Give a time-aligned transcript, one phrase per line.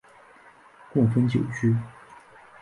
[0.91, 1.77] 共分九区。